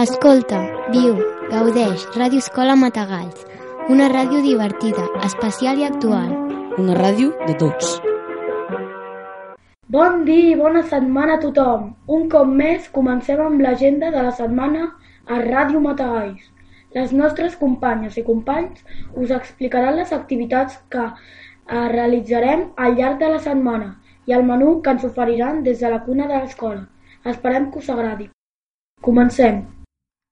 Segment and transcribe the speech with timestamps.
[0.00, 0.58] Escolta,
[0.92, 1.16] viu,
[1.50, 3.42] gaudeix, Ràdio Escola Matagalls.
[3.92, 6.30] Una ràdio divertida, especial i actual.
[6.80, 7.90] Una ràdio de tots.
[9.96, 11.90] Bon dia i bona setmana a tothom.
[12.16, 14.86] Un cop més comencem amb l'agenda de la setmana
[15.26, 16.46] a Ràdio Matagalls.
[16.96, 18.80] Les nostres companyes i companys
[19.12, 23.90] us explicaran les activitats que eh, realitzarem al llarg de la setmana
[24.24, 26.86] i el menú que ens oferiran des de la cuna de l'escola.
[27.24, 28.30] Esperem que us agradi.
[29.02, 29.60] Comencem.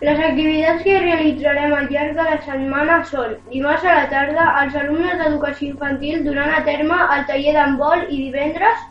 [0.00, 4.76] Les activitats que realitzarem al llarg de la setmana són dimarts a la tarda els
[4.82, 8.86] alumnes d'educació infantil duran a terme el taller d'handbol i divendres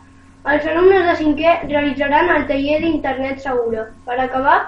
[0.52, 3.88] els alumnes de cinquè realitzaran el taller d'internet segura.
[4.06, 4.58] Per acabar,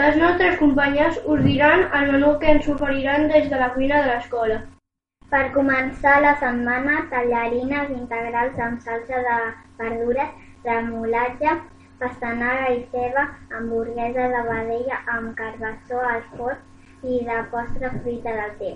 [0.00, 4.10] les nostres companyes us diran el menú que ens oferiran des de la cuina de
[4.10, 4.58] l'escola.
[5.30, 9.38] Per començar la setmana, tallarines integrals amb salsa de
[9.78, 10.34] verdures,
[10.66, 11.54] remolatge,
[12.00, 13.24] pastanaga i ceba,
[13.56, 16.58] hamburguesa de vedella amb carbassó al forn
[17.12, 18.72] i de postre fruita del té.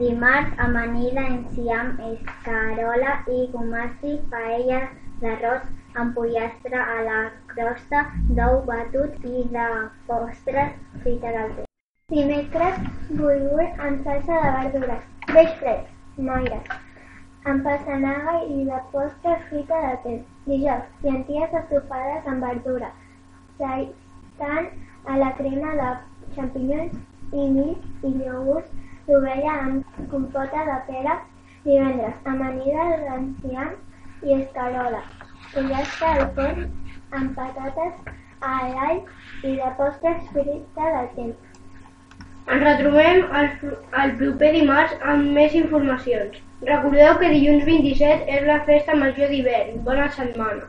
[0.00, 4.80] Dimarts, amanida, enciam, escarola i gomassi, paella
[5.22, 5.62] d'arròs
[6.00, 7.20] amb pollastre a la
[7.54, 8.04] crosta,
[8.36, 9.68] d'ou batut i de
[10.10, 11.64] postres fruita del té.
[12.12, 12.76] Dimecres,
[13.22, 15.96] bulgur amb salsa de verdures, peix fresc,
[16.28, 16.76] moires,
[17.44, 20.14] amb pastanaga i de postre fruita de té.
[20.46, 22.90] Dijous, llenties estofades amb verdura,
[23.58, 24.70] seitan
[25.06, 25.90] a la crema de
[26.36, 26.94] xampinyons
[27.32, 27.74] i mill
[28.08, 28.70] i iogurts
[29.06, 31.18] d'ovella amb compota de pera.
[31.64, 33.74] Divendres, amanida d'enciam
[34.24, 35.02] i escarola,
[35.52, 36.70] pollastre al forn
[37.18, 39.02] amb patates a l'all
[39.42, 41.47] i de postres fruita de temps.
[42.54, 43.48] Ens retrobem el,
[44.02, 46.38] el proper dimarts amb més informacions.
[46.70, 49.76] Recordeu que dilluns 27 és la festa major d'hivern.
[49.90, 50.64] Bona setmana.